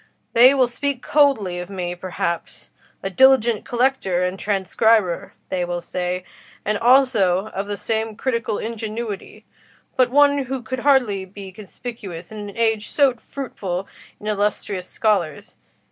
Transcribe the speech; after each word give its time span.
They 0.33 0.55
will 0.55 0.67
speak 0.67 1.03
coldly 1.03 1.59
of 1.59 1.69
me, 1.69 1.93
perhaps: 1.93 2.71
'a 3.03 3.11
diligent 3.11 3.65
collector 3.65 4.23
and 4.23 4.39
transcriber,' 4.39 5.33
they 5.49 5.63
will 5.63 5.79
say, 5.79 6.25
'and 6.65 6.79
also 6.79 7.49
of 7.49 7.77
some 7.77 8.15
critical 8.15 8.57
ingenuity, 8.57 9.45
but 9.95 10.09
one 10.09 10.45
who 10.45 10.63
could 10.63 10.79
hardly 10.79 11.23
be 11.25 11.51
conspicuous 11.51 12.31
in 12.31 12.39
an 12.49 12.57
age 12.57 12.87
so 12.89 13.13
fruitful 13.13 13.87
in 14.19 14.25
illustrious 14.25 14.87
scholars. 14.87 15.57